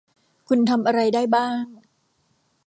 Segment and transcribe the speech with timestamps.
[0.47, 1.65] คุณทำอะไรได้บ้าง?